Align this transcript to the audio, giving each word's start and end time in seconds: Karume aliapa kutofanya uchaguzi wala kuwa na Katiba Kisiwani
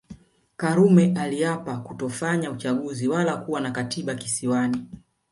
Karume 0.57 1.13
aliapa 1.19 1.77
kutofanya 1.77 2.51
uchaguzi 2.51 3.07
wala 3.07 3.37
kuwa 3.37 3.61
na 3.61 3.71
Katiba 3.71 4.15
Kisiwani 4.15 4.85